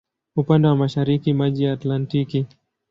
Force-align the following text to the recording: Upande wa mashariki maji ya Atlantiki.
Upande 0.35 0.67
wa 0.67 0.75
mashariki 0.75 1.33
maji 1.33 1.63
ya 1.63 1.73
Atlantiki. 1.73 2.45